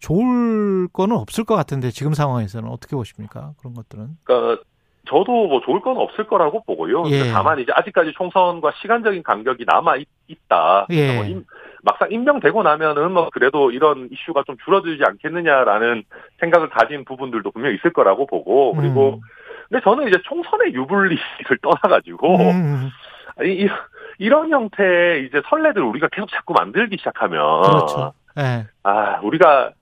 좋을 0.00 0.88
거는 0.92 1.16
없을 1.16 1.44
것 1.44 1.54
같은데 1.56 1.90
지금 1.90 2.14
상황에서는 2.14 2.68
어떻게 2.70 2.96
보십니까? 2.96 3.52
그런 3.58 3.74
것들은. 3.74 4.08
그러니까 4.24 4.62
저도 5.08 5.48
뭐 5.48 5.60
좋을 5.64 5.80
건 5.80 5.96
없을 5.98 6.26
거라고 6.26 6.62
보고요. 6.64 7.04
예. 7.06 7.18
근데 7.18 7.32
다만 7.32 7.58
이제 7.58 7.72
아직까지 7.74 8.12
총선과 8.16 8.72
시간적인 8.80 9.22
간격이 9.22 9.64
남아 9.66 9.96
있, 9.96 10.06
다 10.48 10.86
예. 10.90 11.16
뭐 11.16 11.24
임- 11.24 11.44
막상 11.82 12.10
임명되고 12.10 12.62
나면은 12.62 13.12
뭐 13.12 13.28
그래도 13.32 13.70
이런 13.70 14.08
이슈가 14.12 14.44
좀 14.46 14.56
줄어들지 14.64 15.02
않겠느냐라는 15.04 16.04
생각을 16.38 16.68
가진 16.70 17.04
부분들도 17.04 17.50
분명히 17.50 17.76
있을 17.76 17.92
거라고 17.92 18.26
보고 18.26 18.74
그리고 18.74 19.14
음. 19.14 19.20
근데 19.68 19.82
저는 19.84 20.08
이제 20.08 20.18
총선의 20.24 20.74
유불리를 20.74 21.18
떠나가지고 21.62 22.36
음, 22.36 22.90
이, 23.44 23.64
이- 23.64 23.68
이런 24.20 24.50
형태의 24.50 25.24
이제 25.24 25.40
선례들 25.48 25.82
우리가 25.82 26.08
계속 26.12 26.28
자꾸 26.30 26.52
만들기 26.52 26.98
시작하면 26.98 27.62
그렇죠. 27.62 28.12
예. 28.38 28.66
아 28.82 29.18
우리가 29.22 29.72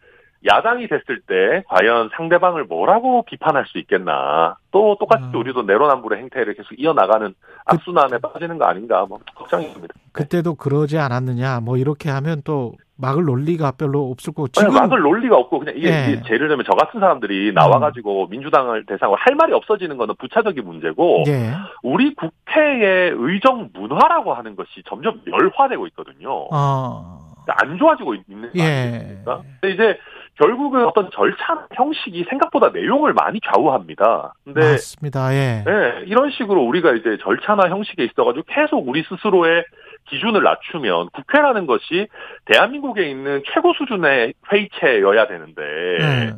야당이 0.46 0.88
됐을 0.88 1.20
때 1.26 1.64
과연 1.68 2.10
상대방을 2.16 2.64
뭐라고 2.64 3.22
비판할 3.24 3.66
수 3.66 3.78
있겠나 3.78 4.56
또 4.70 4.96
똑같이 5.00 5.24
음. 5.24 5.34
우리도 5.34 5.62
내로남불의 5.62 6.20
행태를 6.20 6.54
계속 6.54 6.78
이어나가는 6.78 7.34
악순환에 7.64 8.18
빠지는 8.18 8.58
거 8.58 8.66
아닌가 8.66 9.04
뭐 9.08 9.18
걱정이 9.34 9.72
듭니다. 9.72 9.94
그때도 10.12 10.54
그러지 10.54 10.98
않았느냐. 10.98 11.60
뭐 11.60 11.76
이렇게 11.76 12.10
하면 12.10 12.42
또 12.44 12.74
막을 12.96 13.24
논리가 13.24 13.72
별로 13.72 14.10
없을 14.10 14.32
거고 14.32 14.48
지금 14.48 14.74
막을 14.74 15.00
논리가 15.00 15.36
없고 15.36 15.60
그냥 15.60 15.74
이게, 15.76 15.88
예. 15.88 16.12
이게 16.12 16.34
예를 16.34 16.48
들면 16.48 16.64
저 16.68 16.76
같은 16.76 16.98
사람들이 16.98 17.52
나와가지고 17.52 18.26
민주당을 18.26 18.86
대상으로 18.86 19.16
할 19.20 19.36
말이 19.36 19.52
없어지는 19.52 19.96
거는 19.96 20.16
부차적인 20.18 20.64
문제고 20.64 21.22
예. 21.28 21.52
우리 21.82 22.14
국회의 22.14 23.12
의정 23.16 23.70
문화라고 23.72 24.34
하는 24.34 24.56
것이 24.56 24.82
점점 24.88 25.20
열화되고 25.26 25.86
있거든요. 25.88 26.48
어. 26.52 27.28
안 27.46 27.78
좋아지고 27.78 28.14
있는 28.14 28.52
거 28.52 28.58
예. 28.58 28.62
아닙니까? 28.62 29.42
근데 29.60 29.74
이제 29.74 29.98
결국은 30.38 30.84
어떤 30.86 31.10
절차 31.12 31.66
형식이 31.74 32.24
생각보다 32.30 32.70
내용을 32.70 33.12
많이 33.12 33.40
좌우합니다. 33.44 34.34
근데 34.44 34.60
맞습니다. 34.60 35.34
예. 35.34 35.64
네, 35.66 36.04
이런 36.06 36.30
식으로 36.30 36.62
우리가 36.62 36.94
이제 36.94 37.18
절차나 37.20 37.68
형식에 37.68 38.04
있어가지고 38.04 38.44
계속 38.48 38.88
우리 38.88 39.04
스스로의 39.08 39.64
기준을 40.08 40.42
낮추면 40.42 41.10
국회라는 41.12 41.66
것이 41.66 42.06
대한민국에 42.46 43.10
있는 43.10 43.42
최고 43.52 43.74
수준의 43.74 44.34
회의체여야 44.50 45.26
되는데, 45.26 45.62
예. 46.00 46.34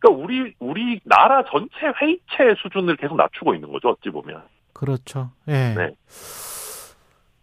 그러니까 0.00 0.22
우리 0.22 0.54
우리 0.58 1.00
나라 1.04 1.44
전체 1.44 1.86
회의체 2.00 2.60
수준을 2.62 2.96
계속 2.96 3.16
낮추고 3.16 3.54
있는 3.54 3.70
거죠 3.70 3.90
어찌 3.90 4.10
보면. 4.10 4.42
그렇죠. 4.72 5.30
예. 5.48 5.74
네. 5.74 5.90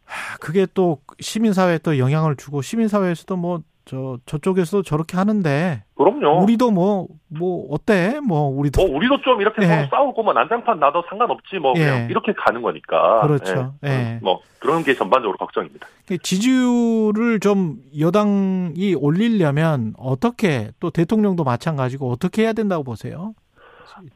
하, 0.06 0.38
그게 0.38 0.68
또 0.74 1.00
시민사회에 1.20 1.80
또 1.80 1.98
영향을 1.98 2.36
주고 2.36 2.62
시민사회에서도 2.62 3.36
뭐 3.38 3.62
저 3.86 4.18
저쪽에서도 4.26 4.84
저렇게 4.84 5.18
하는데 5.18 5.84
그럼요. 5.96 6.44
우리도 6.44 6.72
뭐뭐 6.72 7.68
어때? 7.72 8.20
뭐 8.22 8.48
우리도 8.48 8.88
뭐 8.88 8.98
우리도 8.98 9.22
좀 9.22 9.42
이렇게 9.42 9.62
예. 9.64 9.68
서로 9.68 9.88
싸우고 9.90 10.24
뭐 10.24 10.34
난장판 10.34 10.80
나도 10.80 11.04
상관없지 11.10 11.58
뭐 11.58 11.74
그냥 11.74 12.04
예. 12.04 12.08
이렇게 12.10 12.34
가는 12.34 12.62
거니까. 12.62 13.22
그렇죠. 13.22 13.76
예. 13.86 13.90
예. 13.90 14.20
뭐 14.22 14.42
그런 14.60 14.84
게 14.84 14.94
전반적으로 14.94 15.38
걱정입니다. 15.38 15.88
지지율을 16.22 17.42
좀 17.42 17.78
여당이 18.00 18.96
올리려면 18.96 19.94
어떻게 19.98 20.72
또 20.80 20.90
대통령도 20.90 21.44
마찬가지고 21.44 22.10
어떻게 22.10 22.44
해야 22.44 22.54
된다고 22.54 22.84
보세요? 22.84 23.34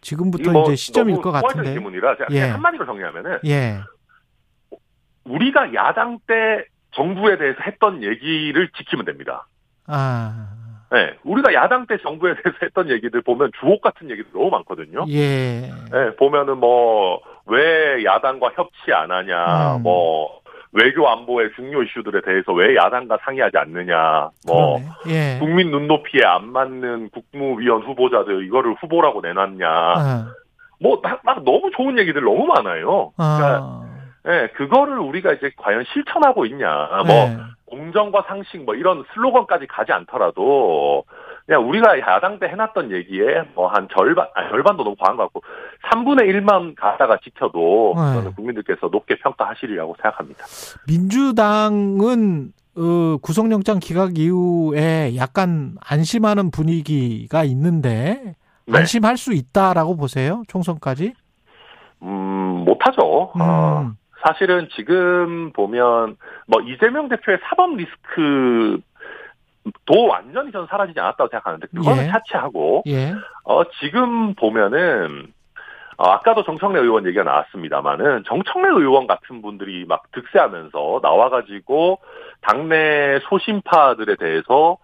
지금부터 0.01 0.51
뭐 0.51 0.63
이제 0.63 0.75
시점일 0.75 1.21
것 1.21 1.31
같은데. 1.31 1.73
질문이라 1.73 2.17
제가 2.17 2.27
예. 2.31 2.49
한마디로 2.51 2.85
정리하면은 2.85 3.39
예. 3.45 3.79
우리가 5.25 5.73
야당 5.73 6.19
때 6.25 6.65
정부에 6.91 7.37
대해서 7.37 7.59
했던 7.65 8.01
얘기를 8.01 8.69
지키면 8.77 9.05
됩니다. 9.05 9.45
아. 9.87 10.49
네, 10.91 11.17
우리가 11.23 11.53
야당 11.53 11.85
때 11.85 11.97
정부에 12.01 12.33
대해서 12.35 12.57
했던 12.61 12.89
얘기들 12.89 13.21
보면 13.21 13.51
주옥 13.59 13.81
같은 13.81 14.09
얘기들 14.09 14.31
너무 14.33 14.49
많거든요. 14.49 15.05
예. 15.09 15.69
네, 15.91 16.15
보면은 16.17 16.57
뭐 16.59 17.19
왜 17.47 18.03
야당과 18.03 18.51
협치 18.55 18.93
안 18.93 19.11
하냐, 19.11 19.77
음. 19.77 19.83
뭐 19.83 20.41
외교 20.73 21.07
안보의 21.07 21.51
중요 21.55 21.81
이슈들에 21.81 22.21
대해서 22.21 22.51
왜 22.53 22.75
야당과 22.75 23.19
상의하지 23.23 23.57
않느냐, 23.57 24.29
뭐. 24.45 24.79
예. 25.07 25.37
국민 25.39 25.71
눈높이에 25.71 26.25
안 26.25 26.49
맞는 26.49 27.09
국무위원 27.09 27.83
후보자들 27.83 28.45
이거를 28.45 28.75
후보라고 28.81 29.21
내놨냐, 29.21 29.67
아. 29.67 30.27
뭐막 30.79 31.43
너무 31.43 31.71
좋은 31.75 31.97
얘기들 31.97 32.21
너무 32.21 32.45
많아요. 32.45 33.11
그러니까 33.15 33.81
아. 34.27 34.33
예, 34.33 34.47
그거를 34.55 34.99
우리가 34.99 35.33
이제 35.33 35.51
과연 35.57 35.85
실천하고 35.93 36.45
있냐, 36.47 36.67
뭐 37.05 37.15
예. 37.15 37.37
공정과 37.65 38.25
상식 38.27 38.63
뭐 38.63 38.75
이런 38.75 39.03
슬로건까지 39.13 39.67
가지 39.67 39.91
않더라도 39.91 41.03
그냥 41.45 41.67
우리가 41.67 41.99
야당 41.99 42.39
때 42.39 42.47
해놨던 42.47 42.91
얘기에 42.91 43.43
뭐 43.55 43.69
한 43.69 43.87
절반, 43.95 44.27
아니 44.35 44.49
절반도 44.49 44.83
너무 44.83 44.95
과한 44.99 45.15
것 45.17 45.23
같고 45.23 45.41
3분의 45.91 46.23
1만 46.33 46.75
가다가 46.75 47.17
지켜도 47.23 47.93
네. 47.95 48.01
저는 48.15 48.33
국민들께서 48.35 48.87
높게 48.91 49.17
평가하시리라고 49.17 49.95
생각합니다. 50.01 50.45
민주당은 50.87 52.51
어, 52.77 53.17
구속영장 53.21 53.79
기각 53.79 54.17
이후에 54.17 55.15
약간 55.15 55.75
안심하는 55.85 56.51
분위기가 56.51 57.43
있는데 57.45 58.35
네. 58.65 58.77
안심할 58.77 59.17
수 59.17 59.33
있다라고 59.33 59.95
보세요? 59.97 60.43
총선까지? 60.47 61.13
음, 62.03 62.07
못하죠. 62.65 63.01
어, 63.39 63.81
음. 63.81 63.95
사실은 64.25 64.67
지금 64.75 65.51
보면 65.53 66.17
뭐 66.47 66.61
이재명 66.61 67.07
대표의 67.09 67.39
사법 67.43 67.75
리스크 67.75 68.79
도 69.85 70.07
완전히 70.07 70.51
저는 70.51 70.67
사라지지 70.67 70.99
않았다고 70.99 71.29
생각하는데 71.29 71.67
그거는 71.67 72.05
예. 72.05 72.07
차치하고 72.09 72.83
예. 72.87 73.13
어, 73.47 73.63
지금 73.79 74.35
보면은, 74.35 75.31
어, 75.97 76.09
아까도 76.09 76.43
정청래 76.43 76.81
의원 76.81 77.05
얘기가 77.05 77.23
나왔습니다만은, 77.23 78.25
정청래 78.27 78.67
의원 78.67 79.07
같은 79.07 79.41
분들이 79.41 79.85
막 79.87 80.03
득세하면서 80.11 80.99
나와가지고, 81.01 81.99
당내 82.41 83.19
소심파들에 83.29 84.17
대해서, 84.17 84.77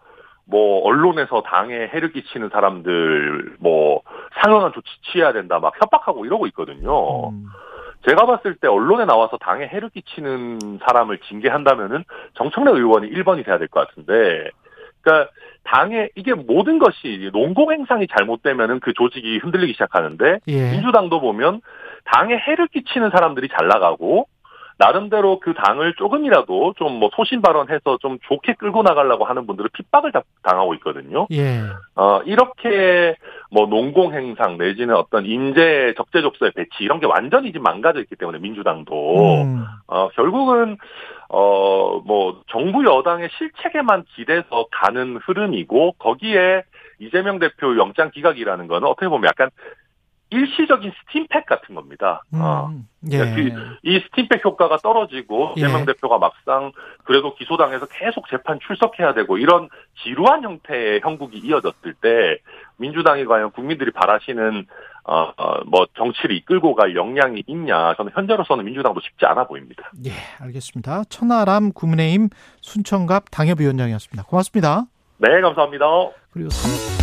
뭐, 0.46 0.82
언론에서 0.86 1.42
당에 1.42 1.74
해를 1.76 2.14
끼치는 2.14 2.50
사람들, 2.50 3.58
뭐, 3.60 4.02
상응한 4.42 4.72
조치 4.72 4.90
취해야 5.12 5.34
된다, 5.34 5.60
막 5.60 5.74
협박하고 5.82 6.26
이러고 6.26 6.48
있거든요. 6.48 7.30
음. 7.30 7.46
제가 8.08 8.26
봤을 8.26 8.56
때 8.56 8.68
언론에 8.68 9.06
나와서 9.06 9.38
당에 9.38 9.68
해를 9.68 9.90
끼치는 9.90 10.80
사람을 10.86 11.20
징계한다면은 11.30 12.04
정청래 12.36 12.72
의원이 12.72 13.10
1번이 13.10 13.46
돼야 13.46 13.58
될 13.58 13.68
것 13.68 13.88
같은데, 13.88 14.50
그러니까 15.02 15.32
당에 15.64 16.10
이게 16.16 16.34
모든 16.34 16.80
것이 16.80 17.30
농공 17.32 17.72
행상이 17.72 18.08
잘못되면은 18.08 18.80
그 18.82 18.94
조직이 18.94 19.38
흔들리기 19.38 19.74
시작하는데 19.74 20.40
예. 20.48 20.72
민주당도 20.72 21.22
보면 21.22 21.62
당에 22.06 22.36
해를 22.38 22.68
끼치는 22.68 23.12
사람들이 23.12 23.48
잘 23.58 23.68
나가고 23.68 24.28
나름대로 24.84 25.40
그 25.40 25.54
당을 25.54 25.94
조금이라도 25.98 26.74
좀 26.78 26.94
뭐 26.94 27.10
소신 27.16 27.42
발언해서 27.42 27.98
좀 28.02 28.18
좋게 28.28 28.54
끌고 28.54 28.84
나가려고 28.84 29.26
하는 29.26 29.48
분들은 29.48 29.70
핍박을 29.74 30.12
다- 30.12 30.22
당하고 30.44 30.74
있거든요. 30.76 31.28
예. 31.32 31.62
어, 31.96 32.22
이렇게 32.26 33.16
뭐 33.52 33.66
농공 33.66 34.14
행상 34.14 34.58
내지는 34.58 34.96
어떤 34.96 35.26
인재 35.26 35.94
적재적소의 35.98 36.52
배치 36.56 36.70
이런 36.82 37.00
게 37.00 37.06
완전히 37.08 37.52
지금 37.52 37.64
망가져 37.64 38.00
있기 38.02 38.16
때문에 38.16 38.40
민주당도 38.40 39.42
음. 39.44 39.64
어, 39.88 40.10
결국은 40.10 40.78
어, 41.30 42.00
뭐 42.06 42.42
정부 42.48 42.86
여당의 42.86 43.30
실책에만 43.38 44.04
기대서 44.16 44.68
가는 44.72 45.18
흐름이고 45.18 45.94
거기에 45.94 46.64
이재명 47.00 47.40
대표 47.40 47.76
영장 47.78 48.12
기각이라는 48.12 48.68
거는 48.68 48.88
어떻게 48.88 49.08
보면 49.08 49.28
약간 49.28 49.50
일시적인 50.34 50.92
스팀팩 50.92 51.46
같은 51.46 51.76
겁니다. 51.76 52.24
어. 52.34 52.70
음. 52.72 52.88
예. 53.12 53.20
이 53.84 54.00
스팀팩 54.00 54.44
효과가 54.44 54.78
떨어지고 54.78 55.54
예. 55.58 55.62
이재명 55.62 55.86
대표가 55.86 56.18
막상 56.18 56.72
그래도 57.04 57.36
기소당해서 57.36 57.86
계속 57.88 58.28
재판 58.30 58.60
출석해야 58.66 59.14
되고 59.14 59.38
이런 59.38 59.70
지루한 60.04 60.44
형태의 60.44 61.02
형국이 61.02 61.40
이어졌을 61.40 61.94
때 62.02 62.38
민주당이 62.78 63.26
과연 63.26 63.52
국민들이 63.52 63.92
바라시는 63.92 64.66
어, 65.06 65.34
어, 65.36 65.64
뭐 65.66 65.86
정치를 65.98 66.36
이끌고 66.38 66.76
갈 66.76 66.96
역량이 66.96 67.44
있냐 67.48 67.94
저는 67.96 68.14
현재로서는 68.16 68.64
민주당도 68.66 69.02
쉽지 69.02 69.26
않아 69.26 69.46
보입니다. 69.46 69.92
예, 70.06 70.12
알겠습니다. 70.40 71.04
천하람 71.10 71.74
국민의힘 71.74 72.30
순천갑 72.62 73.26
당협위원장이었습니다. 73.32 74.24
고맙습니다. 74.24 74.86
네 75.18 75.42
감사합니다. 75.42 75.86
그리고 76.32 76.50
삼 76.50 77.03